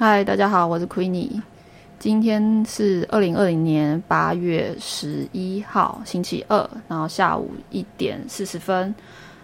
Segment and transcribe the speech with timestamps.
[0.00, 1.42] 嗨，大家好，我是 Queenie。
[1.98, 8.94] 今天是二零二零年八月十一号，星期二，然后下午一点四十分。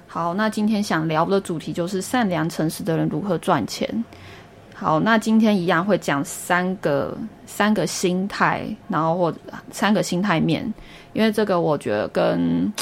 [0.06, 4.04] 好，那今天想聊的主题就是善良诚实的人如何赚钱。
[4.72, 9.34] 好，那今天一样会讲三个三个心态，然后或
[9.72, 10.72] 三个心态面，
[11.14, 12.72] 因为这个我觉得跟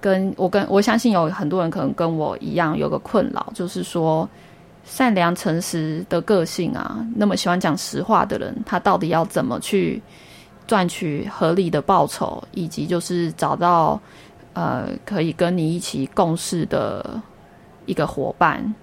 [0.00, 4.26] 跟我跟我相信有很多人可能跟我一样有个困扰，就是说。
[4.84, 10.02] 善良诚实的个性啊，那么喜欢讲实话的人，他到底要怎么去
[10.66, 14.00] 赚取合理的报酬，以及就是找到
[14.54, 17.20] 呃可以跟你一起共事的
[17.86, 18.74] 一个伙伴？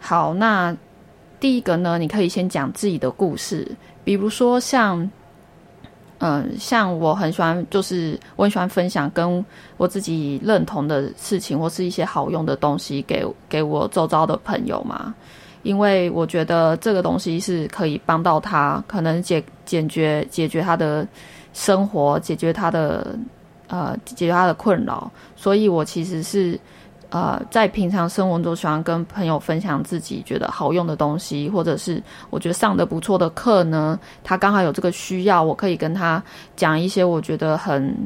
[0.00, 0.76] 好，那
[1.38, 5.10] 第一个呢，你可以先讲自己的故事，比如说像。
[6.18, 9.44] 嗯，像我很喜欢，就是我很喜欢分享跟
[9.76, 15.14] 我自己认同的事情，或是一些好用的东西给给我周遭的朋友嘛。
[15.62, 21.06] 因为我觉得这个东西是可以帮到他，可能解解决解决他的
[21.52, 23.16] 生活，解决他的
[23.68, 26.58] 呃解决他的困扰，所以我其实是。
[27.10, 36.22] 呃，在平常生活中，喜欢跟朋友分享自己觉得好用的东西，或者是我觉得上的不错的课呢，他刚好有这个需要，我可以跟他
[36.54, 37.96] 讲一些我觉得很，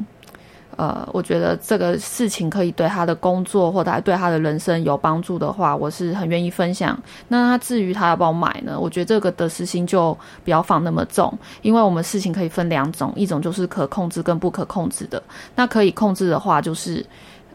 [0.77, 6.97] 呃，我觉得这个事情可以对他的工作或者对他的人生有帮助的话，我是很愿意分享。
[7.27, 8.79] 那他至于他要不要买呢？
[8.79, 15.21] 我觉得这个得失心就不要放那么重，因为我们事情可以分两种，一种就是可控制跟不可控制的。
[15.57, 17.05] 那可以控制的话，就是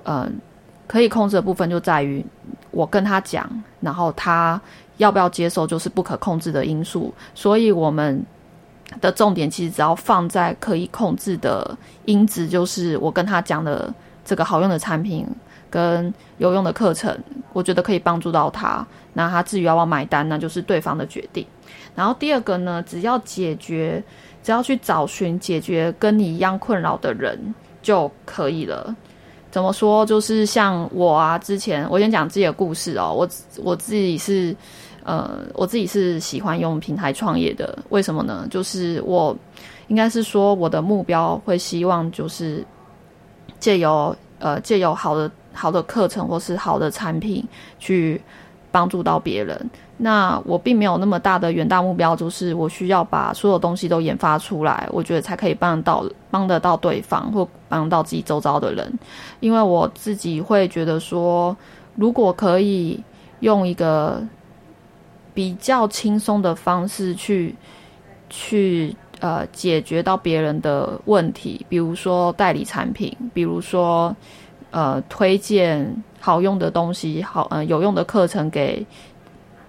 [0.05, 0.31] 嗯。
[0.89, 2.25] 可以控制的部分就在于
[2.73, 3.49] 我跟他讲，
[3.81, 4.61] 然后他
[4.97, 7.15] 要不要接受，就是不可控制的因素。
[7.35, 8.25] 所以我们
[9.01, 11.77] 的重点其实只要放在可以控制的
[12.07, 13.95] 因子，就是我跟他讲的
[14.25, 15.27] 这个好用的产品
[15.71, 17.17] 跟有用的课程，
[17.53, 18.85] 我觉得可以帮助到他。
[19.13, 21.47] 那他至于要不要买单，那就是对方的决定。
[21.95, 24.03] 然后第二个呢，只要解决，
[24.43, 28.97] 只要去找寻解决跟你一样困扰的人就可以了。
[29.51, 30.05] 怎么说？
[30.05, 33.15] 就是像我啊，之前我先讲自己的故事哦。
[33.17, 33.29] 我
[33.63, 34.55] 我自己是，
[35.05, 37.79] 呃，我自己是喜欢用平台创业的。
[37.89, 38.47] 为什么呢？
[38.51, 39.37] 就是我
[39.87, 42.65] 应该是说，我的目标会希望就是
[43.59, 47.43] 借由呃借由好的好的课程或是好的产品
[47.79, 48.21] 去
[48.71, 49.71] 帮助到别人。
[49.97, 58.99] 那我并没有那么大的远大目标，就是我需要把所有东西都研发出来，我觉得才可以帮到帮得到对方或帮到自己周遭的人。
[59.41, 61.57] 因为我自己会觉得说，
[61.97, 63.03] 如果可以
[63.41, 64.23] 用一个
[65.35, 67.55] 比较轻松的方式去
[68.31, 74.15] 去呃解决到别人的问题，比如说代理产品，比如说
[74.71, 78.87] 呃推荐好用的东西，好呃有用的课程给。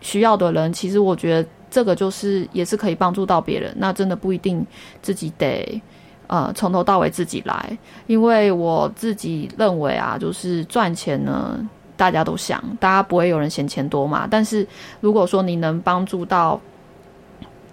[0.01, 3.75] 需要的人，其实我觉得这个就是也是可以帮助到别人。
[3.75, 4.65] 那真的不一定
[5.01, 5.81] 自己得
[6.27, 7.77] 呃从头到尾自己来，
[8.07, 11.59] 因为我自己认为啊，就是赚钱呢，
[11.97, 14.25] 大家都想，大家不会有人嫌钱多嘛。
[14.31, 14.65] 但是
[15.01, 16.57] 如果说你能帮助到，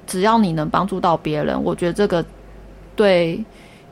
[0.05, 2.25] 只要你能帮助到别人，我觉得这个
[2.97, 3.41] 对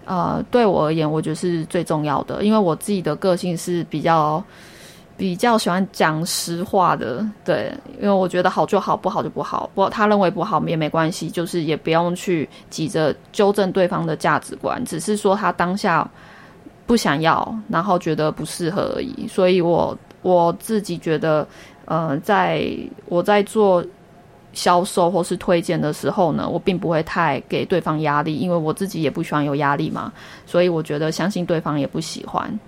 [0.06, 2.44] 呃对我而言，我觉得是最重要的。
[2.44, 4.42] 因为我自己的个性是比较。
[5.16, 16.04] 比较喜欢讲实话的，对，因为我觉得好就好，不好就不好，不他认为不好也没关系，就是也不用去急着纠正对方的价值观，只是说他当下
[16.84, 19.28] 不想要，然后觉得不适合而已。
[19.28, 21.47] 所以我我自己觉得，
[21.84, 22.68] 呃，在
[23.06, 23.84] 我在做
[24.54, 30.12] 销售或是推荐的时候呢，我并不会太给对方压力，因为我自己也不喜欢有压力嘛，
[30.47, 32.59] 所以我觉得相信对方也不喜欢。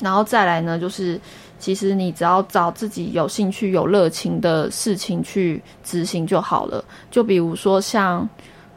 [0.00, 1.20] 然后再来呢，就是。
[1.58, 6.84] 其实你只要找自己有兴趣、有热情的事情去执行就好了。
[7.08, 8.28] 就比如说，像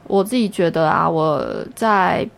[0.06, 1.44] 我自己觉得啊，我
[1.74, 2.30] 在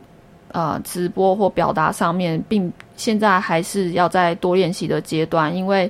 [0.58, 5.88] 呃直播或表达上面，并现在还是要在多练习的阶段，因为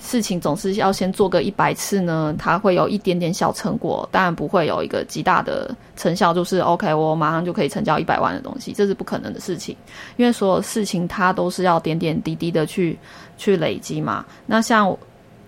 [0.00, 9.76] 事情总是要先做个一百次呢，它会有一点点小成果，当然不会有一个极大的成效，就是 OK，我马上就可以成交一百万的东西，这是不可能的事情，
[10.16, 12.98] 因为所有事情它都是要点点滴滴的去。
[13.38, 14.24] 去累积嘛？
[14.46, 14.96] 那像，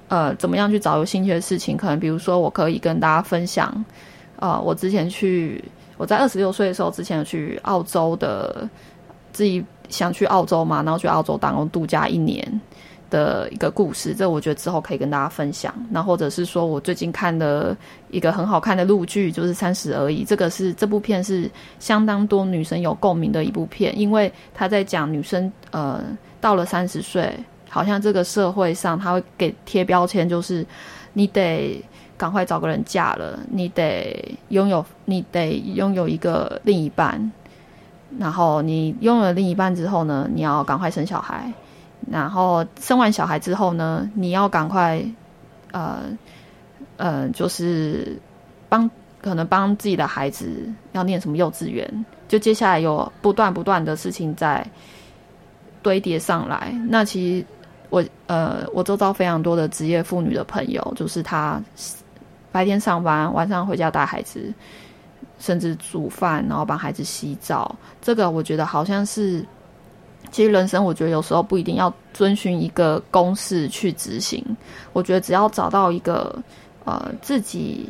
[0.09, 1.75] 呃，怎么样去找有兴趣的事情？
[1.75, 3.83] 可能比如说，我可以跟大家分享，
[4.37, 5.65] 呃，我之前去，
[5.99, 8.67] 我在二十六岁的时候，之前有去澳洲的，
[9.33, 12.61] 自己想去澳洲嘛，然后去澳洲打工度假一年
[13.11, 14.15] 的一个故事。
[14.15, 15.75] 这我觉得之后可以跟大家分享。
[15.91, 17.77] 那或者是说我最近看的
[18.11, 20.25] 一个很好看的录剧，就是《三十而已》。
[20.27, 26.03] 这个是这部片是相当多女生有共鸣的一部片，因为他在讲女生，呃，
[26.41, 27.33] 到了三十岁。
[27.71, 30.65] 好像这个社会上，他会给贴标签，就是
[31.13, 31.85] 你得
[32.19, 37.33] 赶快找个人嫁了，你得拥有，你得拥有一个另一半，
[38.19, 41.51] 然后你拥有另一半之后呢，你要赶快生小孩，
[42.11, 45.01] 然后生完小孩之后呢，你要赶快，
[45.71, 46.01] 呃，
[46.97, 48.21] 呃，就是
[48.69, 48.91] 帮
[49.23, 54.67] 可能帮自己的孩子要念什么幼稚园，就接下来有不断不断的事情在
[55.83, 57.47] 堆叠上来，那其实
[57.91, 61.63] 我呃，我周遭非常多的职业妇女的朋友，就是她。
[62.59, 64.53] 白天上班，晚上回家带孩子，
[65.39, 67.73] 甚至煮饭，然后帮孩子洗澡。
[68.03, 69.47] 这个我觉得好像是，
[70.33, 74.45] 其实人生我觉得有时候不一定要遵循一个公式去执行。
[74.93, 76.37] 我觉得只要找到一个
[76.85, 77.89] 呃自己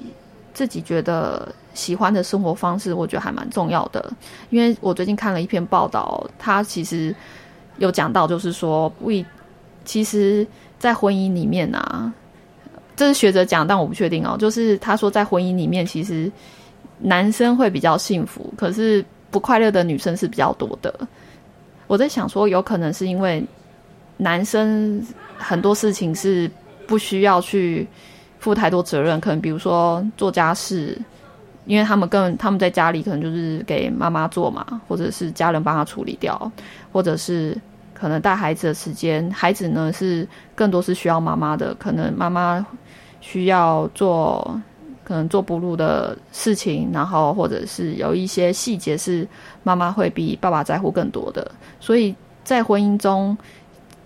[0.52, 4.12] 自己觉得喜欢的生活方式，我觉得还蛮重要的。
[4.50, 7.16] 因为我最近看了一篇报道，他其实
[7.78, 9.24] 有讲到，就是说，为
[9.86, 10.46] 其实，
[10.78, 12.12] 在婚姻里面啊。
[12.98, 14.36] 这是学者讲，但我不确定哦。
[14.36, 16.28] 就是他说，在婚姻里面，其实
[16.98, 20.92] 男生会比较幸福，可是不快乐的女生是比较多的。
[21.86, 23.40] 我在想说，有可能是因为
[24.16, 25.00] 男生
[25.36, 26.50] 很多事情是
[26.88, 27.86] 不需要去
[28.40, 30.98] 负太多责任，可能比如说做家事，
[31.66, 36.50] 因为他们更他们在家里可能就是给妈妈做嘛，或者是家人帮他处理掉，
[36.92, 37.56] 或者是。
[37.98, 41.74] 可能带孩子的时间，孩子呢是更多是需要妈妈的。
[41.74, 42.64] 可能妈妈
[43.20, 44.60] 需要做，
[45.04, 49.26] 可能做哺乳的事情，然后或者是有一些细节是
[49.64, 51.50] 妈妈会比爸爸在乎更多的。
[51.80, 52.14] 所以
[52.44, 53.36] 在婚姻中，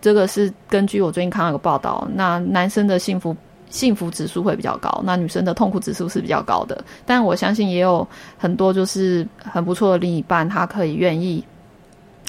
[0.01, 3.37] 这个是根据我最近看到一个报道，那男生的幸福
[3.69, 6.83] 幸福指数会比较高，那女生的痛苦指数是比较高的。
[7.05, 8.07] 但我相信也有
[8.39, 11.45] 很多就是很不错的另一半，他可以愿意。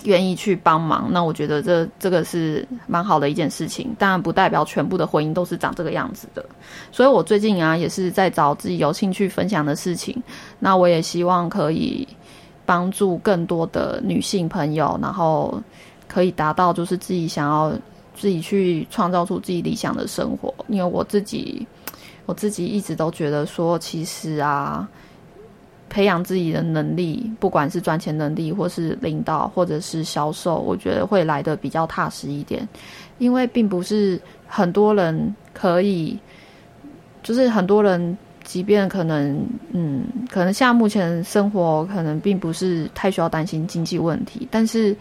[0.03, 3.95] 愿意去帮忙，那我觉得这这个是蛮好的一件事情。
[3.97, 6.45] 当然，不代表全部的婚姻都是长这个样子的。
[6.91, 10.15] 所以我最近啊，也是在找自己有兴趣分享的事情。
[10.59, 12.07] 那我也希望可以
[12.65, 15.61] 帮助更多的女性朋友，然后
[16.07, 17.71] 可以达到就是自己想要
[18.15, 20.53] 自己去创造出自己理想的生活。
[20.67, 21.65] 因为我自己，
[22.25, 24.87] 我自己一直都觉得说，其实啊。
[25.93, 32.67] 培养自己的能力，不管是赚钱能力，或是领导，或者是销售，我觉得会来的比较踏实一点。
[33.19, 36.17] 因为并不是很多人可以，
[37.21, 39.39] 就是很多人，即便可能，
[39.71, 44.97] 嗯，可能现在目前生活可能并不是太需要担心经济问题，但是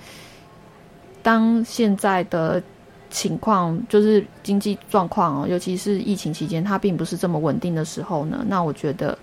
[1.23, 2.63] 当现在的
[3.09, 9.17] 情况就是经济状况哦，尤其是疫情期间，它并不是这么稳定的时候呢，那我觉得。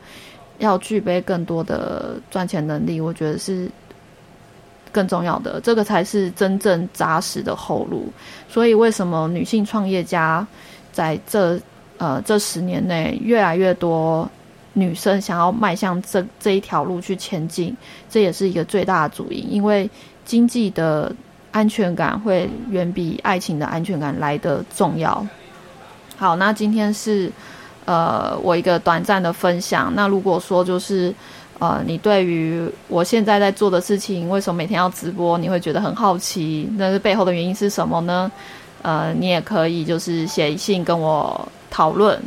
[0.59, 3.69] 要具备更多的赚钱能力，我觉得是
[4.91, 5.59] 更重要的。
[5.61, 8.11] 这个才是真正扎实的后路。
[8.47, 10.45] 所以，为什么女性创业家
[10.91, 11.59] 在这
[11.97, 14.29] 呃这十年内越来越多
[14.73, 17.75] 女生想要迈向这这一条路去前进？
[18.09, 19.51] 这也是一个最大的主因。
[19.51, 19.89] 因为
[20.25, 21.11] 经济的
[21.51, 25.25] 安全感会远比爱情的安全感来的重要。
[26.17, 27.31] 好，那今天是。
[27.89, 29.91] 呃，我一个短暂的分享。
[29.95, 31.11] 那如果说就是，
[31.57, 36.69] 呃，你对于我现在在做的事情，为什么每天要直播，你会觉得很好奇？
[36.77, 38.31] 那是背后的原因是什么呢？
[38.83, 42.21] 呃，你也可以就是写信跟我讨论，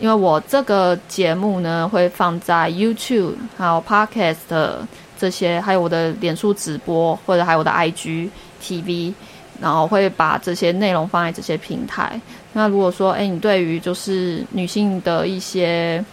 [0.00, 4.78] 因为我这个节目呢会放在 YouTube 还有 Podcast
[5.16, 9.14] 这些，还有我的脸书直播或者还有我的 IG TV。
[9.60, 12.20] 然后会把这些内容放在这些平台。
[12.52, 16.04] 那如果说，哎，你对于就是女性的一些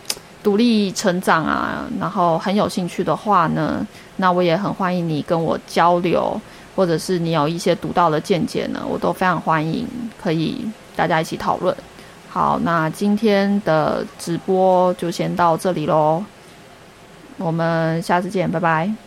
[0.44, 3.86] 独立成长啊，然后很有兴趣的话呢，
[4.18, 6.40] 那我也很欢迎你跟我交流，
[6.76, 9.88] 或者是你有一些独到的见解呢，我都非常欢迎，
[10.22, 11.76] 可以大家一起讨论。
[12.30, 16.24] 好，那今天的直播就先到这里喽，
[17.38, 19.05] 我们下次见，拜拜。